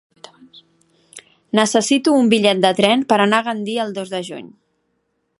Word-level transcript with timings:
Necessito 1.59 2.15
un 2.21 2.31
bitllet 2.31 2.63
de 2.63 2.71
tren 2.79 3.03
per 3.13 3.19
anar 3.27 3.41
a 3.43 3.47
Gandia 3.49 3.85
el 3.89 3.93
dos 3.99 4.15
de 4.15 4.23
juny. 4.31 4.49